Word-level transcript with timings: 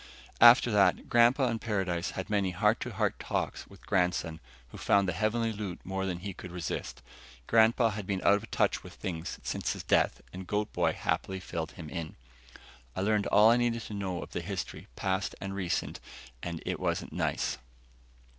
After 0.41 0.71
that, 0.71 1.09
Grandpa 1.09 1.47
in 1.49 1.59
paradise 1.59 2.09
had 2.17 2.27
many 2.27 2.49
heart 2.49 2.79
to 2.79 2.91
heart 2.93 3.19
talks 3.19 3.67
with 3.67 3.85
Grandson, 3.85 4.39
who 4.69 4.79
found 4.79 5.07
the 5.07 5.13
heavenly 5.13 5.53
loot 5.53 5.79
more 5.83 6.07
than 6.07 6.21
he 6.21 6.33
could 6.33 6.51
resist. 6.51 7.03
Grandpa 7.45 7.89
had 7.89 8.07
been 8.07 8.19
out 8.23 8.33
of 8.33 8.49
touch 8.49 8.81
with 8.81 8.93
things 8.95 9.37
since 9.43 9.73
his 9.73 9.83
death 9.83 10.23
and 10.33 10.47
Goat 10.47 10.73
boy 10.73 10.93
happily 10.93 11.39
filled 11.39 11.73
him 11.73 11.87
in. 11.87 12.15
I 12.95 13.01
learned 13.01 13.27
all 13.27 13.51
I 13.51 13.57
needed 13.57 13.83
to 13.83 13.93
know 13.93 14.23
of 14.23 14.31
the 14.31 14.41
history, 14.41 14.87
past 14.95 15.35
and 15.39 15.53
recent, 15.53 15.99
and 16.41 16.63
it 16.65 16.79
wasn't 16.79 17.13
nice. 17.13 17.59